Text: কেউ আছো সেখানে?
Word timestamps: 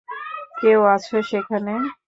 কেউ 0.61 0.79
আছো 0.93 1.17
সেখানে? 1.23 1.73